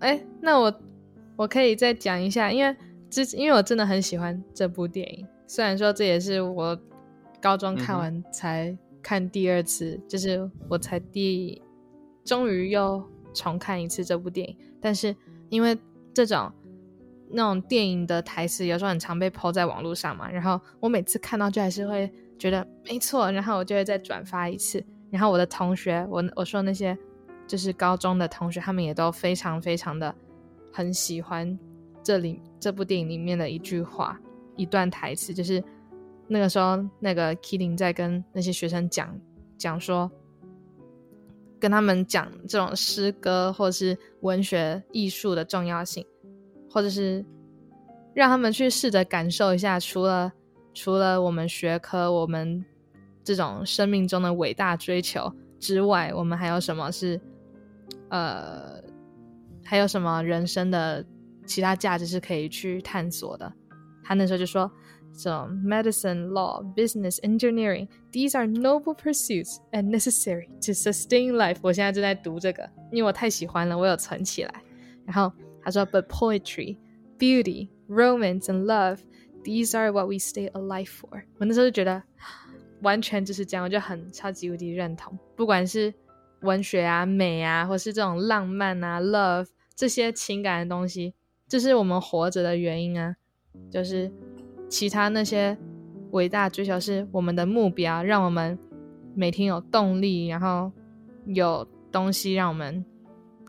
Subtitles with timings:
[0.00, 0.72] 哎，那我
[1.36, 2.76] 我可以再讲一下，因为
[3.10, 6.78] 之因为我真的很喜欢这部电影，虽然说这也是我
[7.40, 11.60] 高中看完才看第二次，就是我才第
[12.24, 13.02] 终于又
[13.34, 15.14] 重看一次这部电影，但是
[15.48, 15.76] 因为
[16.14, 16.52] 这种
[17.30, 22.08] 那种电影的台词有时候很常被抛在网络上嘛，然后我每次看到就还是会
[22.38, 26.96] 觉得没错，然后我就会再转发一次，然后我的同学，我我说那些。
[27.48, 30.14] 就是高中的同学，他们也都非常非常的
[30.70, 31.58] 很喜欢
[32.02, 34.20] 这里这部电影里面的一句话、
[34.54, 35.64] 一段台词，就是
[36.28, 39.18] 那个时候那个 Killing 在跟那些学生讲
[39.56, 40.10] 讲说，
[41.58, 46.06] 跟他们讲这种诗歌或者是文学艺术的重要性，
[46.70, 47.24] 或者是
[48.14, 50.30] 让他们去试着感受一下，除了
[50.74, 52.62] 除了我们学科、我们
[53.24, 57.18] 这种生命中的伟大追求之外，我们还有什么是？
[58.10, 58.82] 呃，
[59.64, 61.04] 还有什么人生的
[61.46, 63.52] 其他价值是可以去探索的？
[64.02, 64.70] 他那时候就说
[65.12, 74.62] ：“这种 medicine, law, business, engineering, these are noble pursuits and necessary to sustain life。”我现在正在读这个，因为我太喜欢了，我有存起来。
[75.04, 75.30] 然后
[75.62, 76.78] 他说：“But poetry,
[77.18, 79.00] beauty, romance, and love,
[79.44, 82.02] these are what we stay alive for。”我那时候就觉得
[82.80, 85.92] 完全就是这样，我就很超级无敌认同，不管是。
[86.42, 91.14] 文学啊，美啊，或是这种浪漫啊，love 这些情感的东西，
[91.48, 93.16] 这是我们活着的原因啊。
[93.70, 94.10] 就是
[94.68, 95.56] 其他那些
[96.12, 98.58] 伟大追求是我们的目标，让我们
[99.14, 100.70] 每天有动力，然后
[101.26, 102.84] 有东西让我们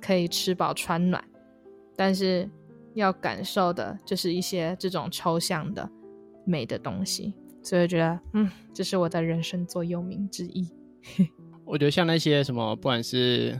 [0.01, 1.23] 可以吃饱穿暖。
[1.95, 2.49] 但是
[2.95, 5.87] 要感受的就是一些这种抽象的
[6.45, 10.67] 美的东西，所以我觉得，嗯，这是我的人生座右铭之一。
[11.69, 13.55] 我觉得像那些什么，不管是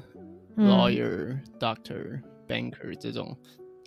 [0.57, 3.37] lawyer、doctor、banker 这种，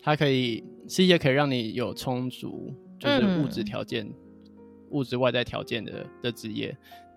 [0.01, 4.09] 它可以是一些可以让你有充足就是物质条件、
[4.91, 6.77] 物质外在条件的的职业。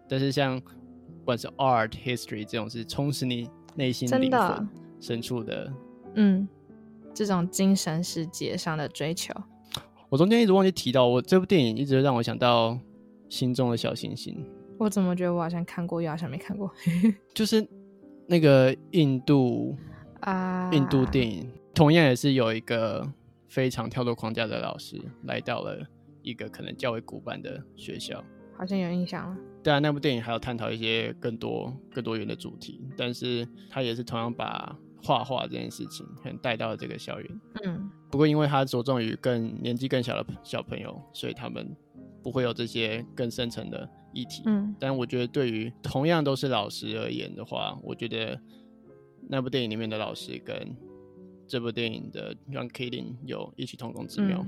[0.09, 4.67] 但是像不管是 art、history 这种，是充实你内心灵魂
[4.99, 5.71] 深处的，
[6.15, 6.47] 嗯，
[7.13, 9.31] 这种精神世界上的追求。
[10.09, 12.79] 我中间一直忘记提到，我这部电影一直让我想到
[13.29, 14.43] 心中的小星星。
[14.77, 16.71] 我怎么觉得我好像看过，又好像没看过？
[17.33, 17.65] 就是
[18.27, 19.75] 那个印度
[20.21, 23.07] 啊，印度电影，同样也是有一个
[23.47, 25.79] 非常跳脱框架的老师来到了
[26.21, 28.23] 一个可能较为古板的学校，
[28.57, 29.37] 好像有印象了。
[29.63, 37.41] 对啊，那部电影还有探讨一些更多更多元的主题，但是他也是同样把画画这件事情很带到了这个校园。
[37.63, 41.75] 嗯，不过因为他着重于更年纪更小的小朋友，所以他们
[42.21, 43.89] 不会有这些更深层的。
[44.15, 48.39] 议题，嗯，但我觉得对于同样都是老师而言的话，我觉得
[49.27, 50.75] 那部电影里面的老师跟
[51.45, 54.43] 这部电影的 Ron Killing 有异曲同工之妙。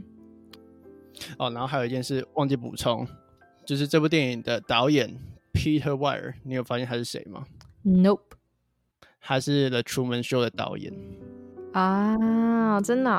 [1.38, 3.06] 哦，然后还有一件事忘记补充，
[3.66, 5.14] 就是这部电影的导演
[5.54, 7.44] Peter Weir，你有发现他是谁吗
[7.84, 8.22] ？Nope，
[9.20, 10.94] 他是 The Truman Show 的导演。
[11.74, 13.12] 啊，真的？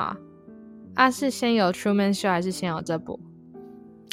[0.95, 3.19] 啊，是先有 Truman Show 还是先有这部？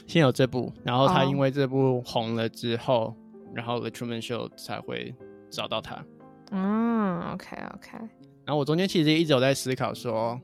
[0.06, 3.14] 先有这部，然后他因为这部红了之后，
[3.54, 5.14] 然后 The Truman Show 才会
[5.50, 6.04] 找到他。
[6.52, 7.98] 嗯，OK OK。
[8.44, 10.40] 然后我中间其实一直有在思考说，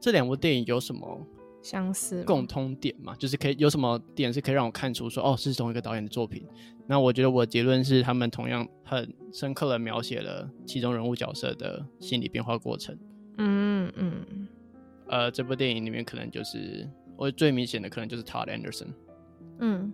[0.00, 1.24] 这两部电影有什么
[1.62, 3.14] 相似共通点嘛？
[3.16, 6.44] 就是可以有什么点是可以让我看出说，哦，是同一个导演的作品。
[6.88, 12.98] 那我觉得我的结论是，他们同样很深刻的描写了其中人物角色的心理变化过程。
[13.38, 14.48] 嗯嗯。
[15.06, 16.88] 呃，这部电影里面可能就是。
[17.20, 18.86] 我最明显的可能就是 Todd Anderson，
[19.58, 19.92] 嗯，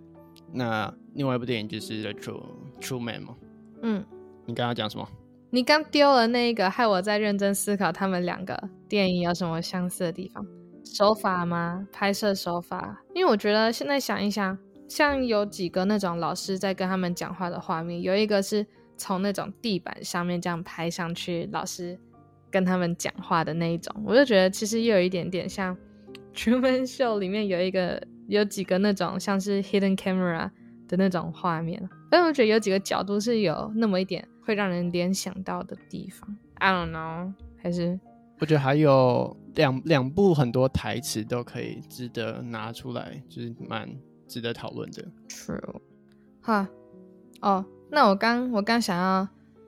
[0.53, 2.41] 那另外一部电影就是 The True
[2.79, 3.35] True Man 嘛，
[3.81, 4.05] 嗯，
[4.45, 5.05] 你刚刚讲什么？
[5.49, 8.57] 你刚丢了那一个，害我在认真思考他们两个
[8.87, 10.47] 电影有什么相似的地方，
[10.85, 11.85] 手法吗？
[11.91, 12.97] 拍摄手法？
[13.13, 14.57] 因为我觉得现在想一想，
[14.87, 18.65] 像有几个那种老师在跟他们讲话的画面，有一个是
[18.95, 21.99] 从那种地板上面这样拍上去，老师
[22.49, 25.77] 跟他们讲话的那一种，我就觉得其实又有一点点像。
[26.37, 30.47] Truman Show 里面有一个有几个那种像是 hidden camera
[30.87, 36.37] 的那种画面，但我觉得有几个角度是有那么一点会让人联想到的地方。
[36.59, 37.99] I don't know，还是
[38.37, 43.89] 我觉得还有两两部很多台词都可以值得拿出来，就是蛮
[44.27, 45.03] 值得讨论的。
[45.27, 45.81] True，
[46.41, 46.69] 哈，
[47.41, 49.27] 哦，那我刚我刚想要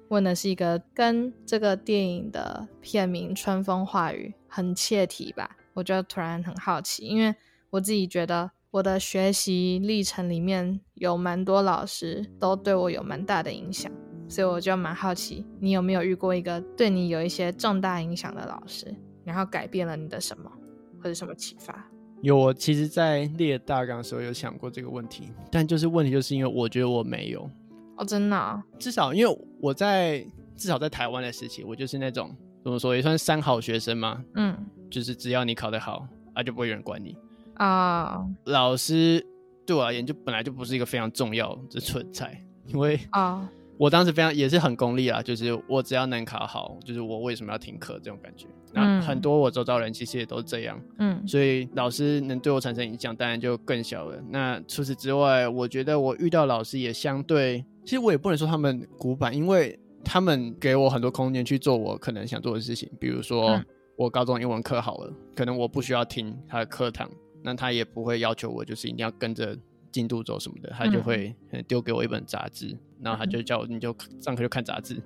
[0.10, 5.56] 问的是一个跟这个电影的片名《春风化雨》很切题吧？
[5.80, 7.34] 我就突然很好奇，因为
[7.70, 13.90] 我自己觉得我的学习历程里面有蛮多老师都对我有蛮大的影响，
[14.28, 18.94] 所以我就蛮好奇，你有没有遇过一个对你有一些重大影响的老师？
[19.24, 20.52] 然后改变了你的什么，
[20.98, 21.90] 或者什么启发？
[22.22, 27.50] 有，我其实，在列大纲的时候有想过这个问题，但就是问题，就是因为我觉得我没有
[27.96, 30.20] 哦，真的，至少因为我在
[30.58, 34.58] 至少在台湾的时期，我就是那种怎么说也算三好学生嘛，嗯，
[34.90, 37.16] 就是只要你考得好啊，就不会有人管你
[37.56, 38.26] 啊。
[38.46, 39.26] 老师
[39.66, 43.50] 对我而言就本来就不是一个非常重要的存在，因为啊。
[43.78, 48.46] 我当时非常也是很功利啊，就是我只要能考好，就是我为什么要停课这种感觉。
[48.74, 54.22] 那很多我周遭人其实也都这样，嗯，所以老师能对我产生影响，当然就更小了。
[54.30, 62.92] 那除此之外，我觉得我遇到老师也相对，其实我也不能说他们古板，因为他们给我很多空间去做我可能想做的事情。
[63.00, 63.64] 比如说
[64.00, 67.12] 我高中英文课好了，可能我不需要听他的课堂，
[67.44, 69.56] 那他也不会要求我就是一定要跟着。
[69.92, 71.36] 进度走什么的，他就会
[71.68, 75.02] 丢给我一本杂志，然后他就叫我你就上课就看杂志，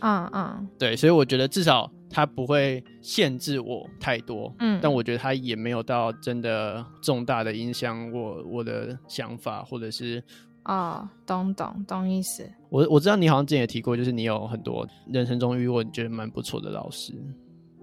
[0.00, 10.20] 嗯嗯，对，所以我觉得至少他不会限制我太多，嗯，但我觉得他也没有到真的重大的影响我我的想法，或者是
[10.64, 12.44] 啊，懂懂懂意思。
[12.70, 17.14] 我我知道你好像之前也提过，就是你有很多人生中遇过你觉得蛮不错的老师，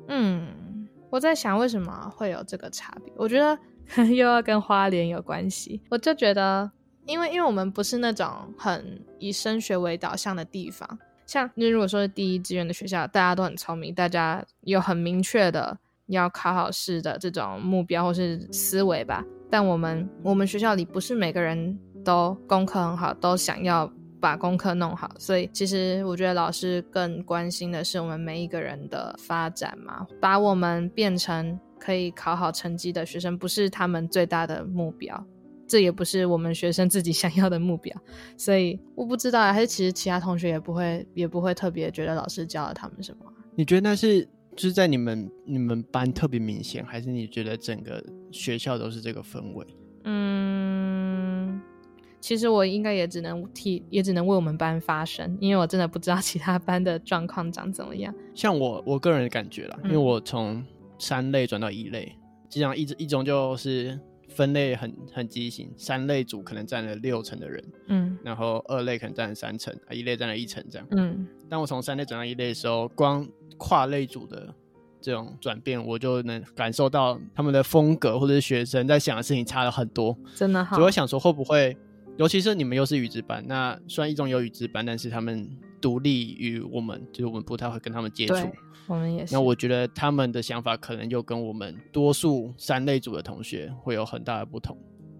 [0.07, 3.57] 嗯，我在想为什么会有这个差别，我觉得。
[4.09, 6.71] 又要跟花莲有关系，我就觉得，
[7.05, 10.97] 因为因为我们不是那种很以升学为导向的地方，
[11.27, 19.23] 像你如果说是第一志愿的学校，大家都很聪明，大家有很明确的要考好试的这种目标或是思维吧。
[19.51, 23.87] 但我们我们学校里不是每个人都功课很好，都想要
[24.25, 31.59] 把功课弄好，所以其实我觉得老师更关心的是我们每一个人的发展嘛，把我们变成。
[31.77, 35.23] 可以考好成绩的学生不是他们最大的目标，
[35.67, 37.95] 这也不是我们学生自己想要的目标，
[38.35, 43.31] 所以我不知道，还是其实其他同学也不会也不会特别觉得老师教了他们什么？
[43.55, 44.23] 你觉得那是
[44.55, 49.67] 就是在你们你们班特别明显，还是你觉得整个学校都是这个氛围？
[50.05, 50.64] 嗯，
[52.25, 58.11] 其实我应该也只能替也只能为我们班发声，因为我真的不知道其他班的状况长怎么样。
[58.33, 60.65] 像我我个人的感觉啦，因为我从
[60.97, 62.17] 三类转到一类，
[62.49, 71.27] 这样一一种就是分类很很畸形，三类组可能占了六成的人，嗯，然后二类可能占了三成，啊，一类占了一成这样，嗯。
[71.47, 73.23] 当我从三类转到一类的时候，光
[73.59, 74.51] 跨类组的
[74.99, 80.65] 这种转变，我就能感受到他们的风格或者是学生在想的事情差了很多，真的。
[80.71, 81.77] 所以我想说，会不会，
[82.17, 85.49] 尤其是你们又是语资班，那虽然一中有语资班，但是他们
[85.81, 88.35] 独立于我们，就是我们不太会跟他们接触。
[88.87, 89.33] 我们也是。
[89.33, 94.77] 那我觉得他们的想法可能又跟我们多数三类组的同学会有很大的不同。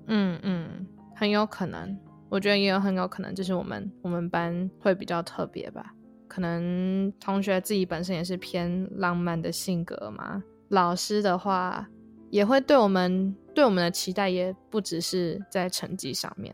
[0.07, 1.97] 嗯嗯，很有可能。
[2.29, 5.93] 我觉得也有很有可能，就是我们我们班会比较特别吧。
[6.27, 10.41] 可能同学自己本身也是偏浪漫的性格嘛。
[10.69, 11.87] 老师的话
[12.29, 16.53] 也会对我们对我们的期待也不只是在成绩上面，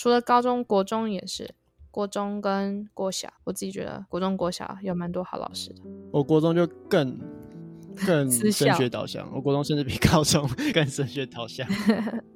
[0.00, 1.54] 除了高中国中也是。
[1.90, 5.82] 国中跟国小，我自己觉得国中国小有蛮多好老师的。
[6.12, 7.18] 我国中就更
[8.06, 11.68] 更升学导向，我国中甚至比高中 更升学导向。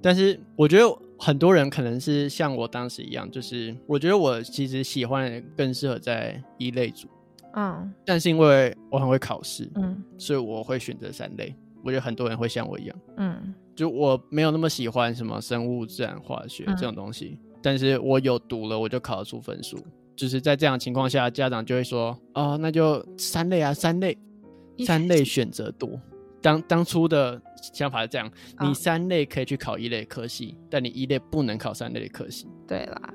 [0.02, 0.84] 但是我觉得
[1.20, 7.06] 很多人可能是像我当时一样，就是我觉得我其实喜欢更适合在一类组，
[7.54, 11.54] 嗯，但是因为我很会考试，嗯，所以我会选择三类。
[11.84, 17.38] 我觉得很多人会像我一样，嗯，就我没有那么喜欢什么生物、自然、化学这种东西。
[17.64, 19.78] 但是我有读了，我就考得出分数。
[20.14, 24.18] 就是在这样情况下，家长就会说：“哦，那就三类啊，三类，
[24.80, 25.98] 三类选择多。”
[26.42, 27.40] 当当初的
[27.72, 28.30] 想法是这样：
[28.60, 32.46] 你三类可以去考一类科系，但你一类不能考三类的科系。
[32.68, 33.14] 对啦，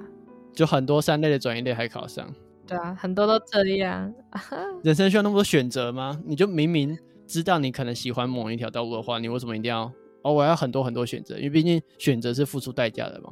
[0.51, 2.27] 就很多三类的转一类还考上。
[2.65, 4.11] 对啊，很多都这样。
[4.83, 6.19] 人生需要那么多选择吗？
[6.25, 9.83] 你就明明知道你可能喜欢某一条道路的话，你为什么一定要
[10.23, 10.33] 哦？
[10.33, 13.29] 我要很多很多选择，因为毕竟选择是付出代价的嘛。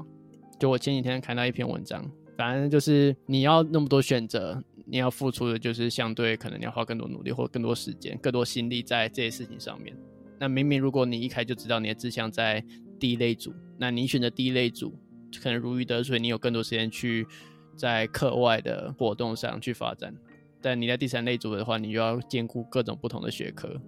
[0.60, 9.96] 就我前几天看到一篇文章，反正就是你要那么多选择，你要付出的就是相对可能你要花更多努力或更多时间、更多心力在这些事情上面。
[10.40, 12.64] 那明明如果你一开就知道你的志向在
[13.00, 14.94] 第一类组，那你选择第一类组，
[15.42, 17.28] 可能如鱼得水，你有更多时间去
[17.76, 20.14] 在课外的活动上去发展。
[20.62, 23.80] 但你在第三类组的话，你就要兼顾各种不同的学科，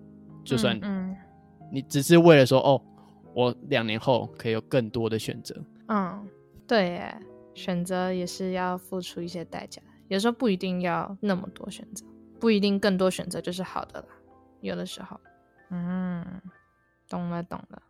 [0.43, 1.15] 就算嗯
[1.71, 2.81] 你只是为了说哦，
[3.33, 5.55] 我两年后可以有更多的选择，
[5.87, 6.27] 嗯。
[6.69, 7.19] 对，耶，
[7.55, 12.05] 选择也是要付出一些代价，有时候不一定要那么多选择，
[12.39, 14.07] 不一定更多选择就是好的了，
[14.61, 15.19] 有的时候，
[15.71, 16.23] 嗯，
[17.09, 17.81] 懂了，懂了。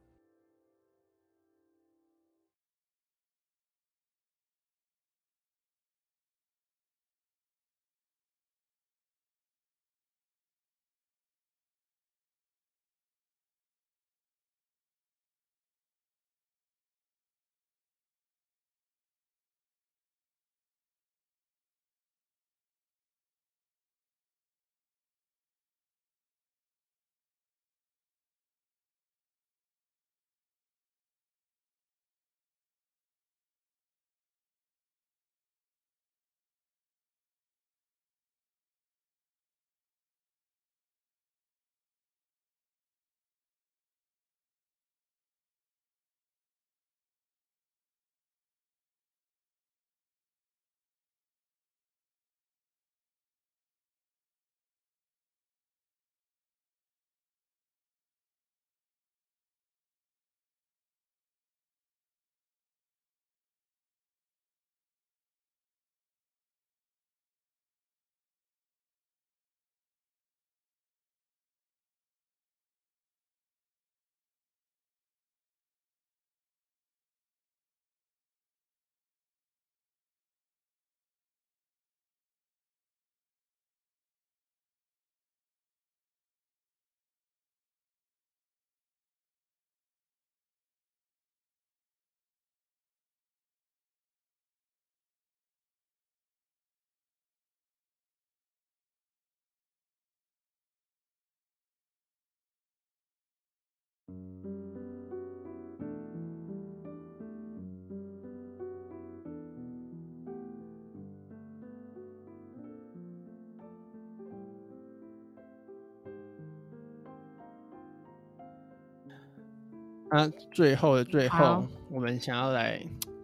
[120.12, 122.82] 那最后的最后，我们想要来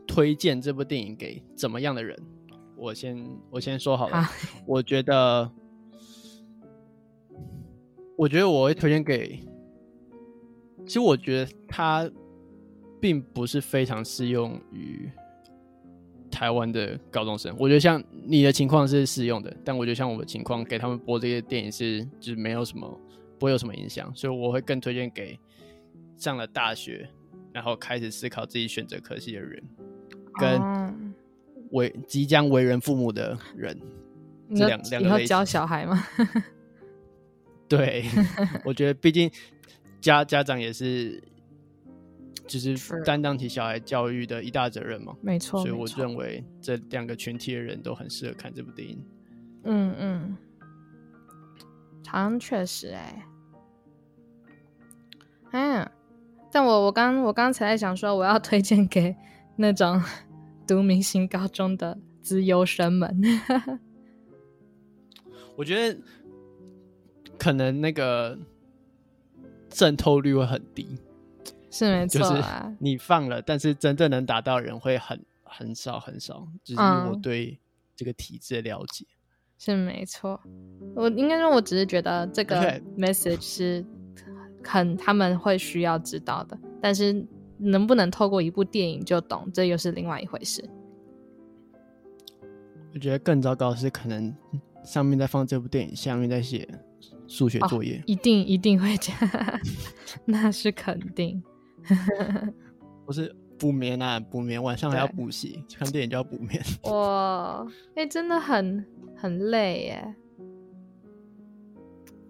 [0.07, 2.17] 推荐这部电影给怎么样的人？
[2.77, 4.23] 我先我先说好了，
[4.65, 5.49] 我觉得，
[8.17, 9.39] 我觉得我会推荐给，
[10.85, 12.09] 其实我觉得它
[12.99, 15.09] 并不是非常适用于
[16.29, 17.55] 台湾的高中生。
[17.57, 22.87] 我觉得像你的情况是适用的，但我觉得像我的情况，给他们播这些电影是就是没有什么
[23.39, 25.39] 不会有什么影响，所以我会更推荐给
[26.17, 27.09] 上了大学，
[27.53, 29.63] 然后开始思考自己选择科系的人，
[30.39, 31.15] 跟。
[31.71, 33.77] 为即将为人父母的人，
[34.49, 36.01] 两两个教小孩吗？
[37.67, 38.05] 对，
[38.63, 39.29] 我觉得毕竟
[39.99, 41.21] 家家长也是，
[42.47, 45.13] 就是担当起小孩教育的一大责任嘛。
[45.21, 49.03] 没错，所以我认为这两个群体的人都很适合看这部电影。
[49.63, 50.37] 嗯嗯，
[52.07, 53.27] 好像确实哎，
[55.51, 55.91] 嗯，
[56.55, 59.13] 但我我刚我刚才在想说，我要推荐给
[59.57, 60.01] 那种。
[60.67, 63.15] 读明星高中的资优生们，
[65.55, 65.99] 我觉得
[67.37, 68.35] 可能那个
[69.71, 70.97] 渗透率会很低，
[71.69, 72.75] 是没 错啊。
[72.79, 76.47] 你放了，但是真正能达到人会很很少很少。
[76.63, 77.59] 就是我对
[77.95, 79.05] 这个体制的了解
[79.59, 80.41] 是没错。
[80.95, 83.85] 我应该说，我只是觉得这个 message 是
[84.65, 87.25] 很他们会需要知道的，但是。
[87.57, 90.61] 能不能透过一部电影就懂，这又是另外一回事。
[92.93, 94.35] 我觉得更糟糕的是，可能
[94.83, 96.67] 上面在放这部电影，下面在写
[97.27, 99.59] 数学作业，一定一定会这样，
[100.25, 101.41] 那是肯定。
[103.07, 106.61] 不是补眠啊，补眠，晚上还要补习，看电影就要补眠。
[106.91, 110.15] 哇，哎，真的很很累耶！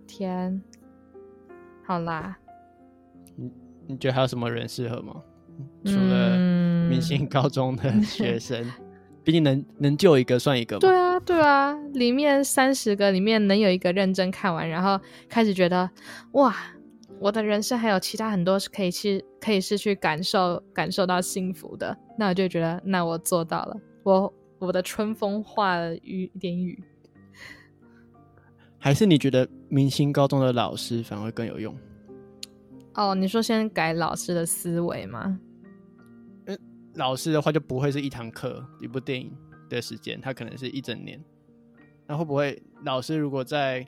[0.06, 0.62] 天，
[1.86, 2.38] 好啦。
[3.36, 3.52] 你
[3.88, 5.22] 你觉得还有什么人适合吗？
[5.86, 6.38] 除了
[6.90, 8.66] 明星高中的学生，
[9.24, 10.78] 毕竟能能救一个算一个。
[10.80, 15.00] 对啊，对啊，里面三十个里面能有一个认真看完，然后
[15.30, 15.90] 开始觉得
[16.34, 16.56] 哇，
[17.20, 21.98] 我的人生还有其他很多是可以去，可以是去感受感受到幸福的。
[22.18, 23.78] 那我就觉得，那我做到了。
[24.04, 26.84] 我我的春风化了雨一点雨。
[28.78, 31.76] 还是你觉得明星高中的老师反而更有用？
[32.94, 35.40] 哦，你说先改老师的思维吗？
[36.46, 36.58] 嗯，
[36.94, 39.36] 老师的话就不会是一堂课、一部电影
[39.70, 41.22] 的时间，他可能是一整年。
[42.08, 43.86] 那会不会老师如果在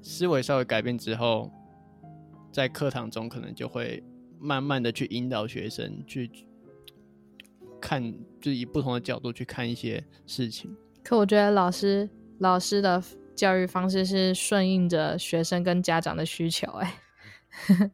[0.00, 1.50] 思维稍微改变之后，
[2.52, 4.02] 在课堂中可能就会
[4.38, 6.30] 慢慢的去引导学生去
[7.80, 10.74] 看，就以不同的角度去看一些事情。
[11.02, 12.08] 可我觉得老师
[12.38, 13.02] 老师的
[13.34, 16.94] 教育方式是顺应着学生跟家长的需求，哎。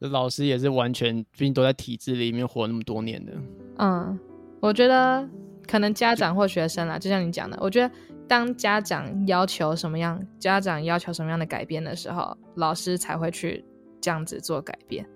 [0.00, 3.32] 老师也是完全，毕竟都在体制里面活那么多年的。
[3.78, 4.18] 嗯，
[4.58, 5.28] 我觉得
[5.68, 7.94] 可能家长或学生啦，就像你讲的，我觉得
[8.26, 13.64] 当家长要求什么样，家长要求什么样的改变的时候，老师才会去
[14.00, 15.08] 这样子做改变。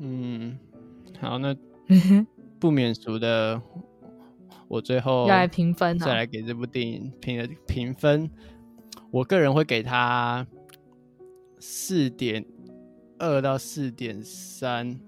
[0.00, 0.58] 嗯，
[1.18, 1.56] 好，那
[2.60, 3.58] 不免俗的，
[4.68, 8.30] 我最后要来评分，再来给这部电影评的评分。
[9.10, 10.46] 我个人会给他
[11.58, 12.44] 四点
[13.18, 14.98] 二到四点三，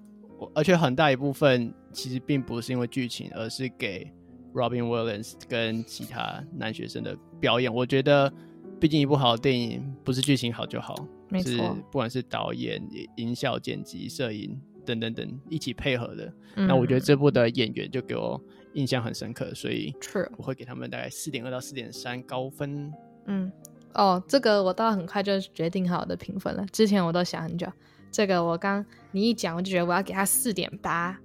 [0.54, 4.10] 而且很大一部分其实并不是因为剧情，而是给
[4.54, 7.72] Robin Williams 跟其他男学生的表演。
[7.72, 8.32] 我觉得，
[8.80, 10.94] 毕竟一部好的电影不是剧情好就好，
[11.44, 11.58] 是
[11.90, 12.80] 不管是导演、
[13.16, 16.32] 音效、剪辑、摄影等等等一起配合的。
[16.54, 18.40] 那我觉得这部的演员就给我
[18.78, 19.94] 印象很深刻，所以
[20.36, 22.92] 我会给他们大概四点二到四点三高分。
[23.26, 23.50] 嗯。
[23.94, 26.64] 哦，这个我倒很快就决定好的评分了。
[26.66, 27.66] 之前我都想很久，
[28.12, 31.18] 这个我刚你一讲，我就觉得我要给他四点八，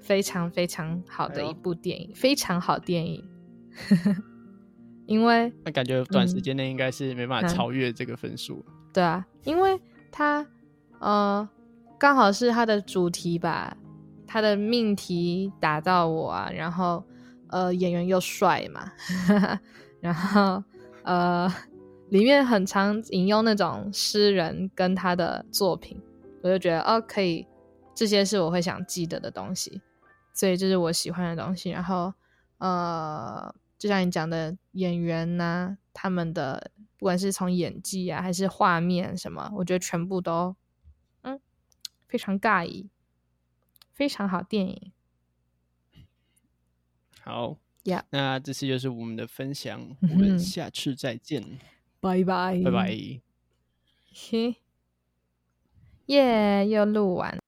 [0.00, 3.24] 非常非常好的一部电影，非常好电影。
[5.06, 8.62] 因为那感觉短时间内应该是没办法超越这个分数。
[8.92, 10.46] 对啊，因为它
[10.98, 11.48] 呃
[11.98, 13.74] 刚好是它的主题吧，
[14.32, 17.04] 他的命题打到我啊，然后
[17.48, 18.90] 呃演员又帅嘛，
[20.00, 20.62] 然后。
[21.04, 21.52] 呃，
[22.10, 26.00] 里面很常引用那种诗人跟他的作品，
[26.40, 27.44] 我就觉得哦，可以，
[27.92, 29.82] 这些是我会想记得的东西，
[30.32, 31.70] 所以这是我喜欢的东西。
[31.70, 32.14] 然后，
[32.58, 40.54] 呃，就像你讲的演员呐，他们的不管是从演技啊，还是画面什么，我觉得全部都，
[41.22, 41.40] 嗯，
[42.06, 42.88] 非常尬意，
[43.92, 44.92] 非常好电影。
[47.20, 47.58] 好。
[48.10, 51.58] 那这次就是我们的分享，我们下次再见，
[51.98, 52.96] 拜拜，拜拜。
[54.12, 54.54] 嘿，
[56.06, 57.42] 耶，又录完。